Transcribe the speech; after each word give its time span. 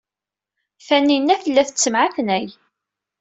Taninna 0.87 1.35
tella 1.43 1.63
tettemɛetnay. 1.67 2.47